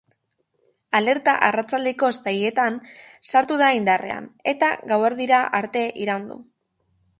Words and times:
Alerta 0.99 1.35
arratsaldeko 1.47 2.09
seietan 2.17 2.79
sartu 3.33 3.59
da 3.65 3.69
indarrean, 3.81 4.33
eta 4.55 4.73
gauerdira 4.95 5.45
arte 5.63 5.87
iraun 6.07 6.29
du. 6.35 6.43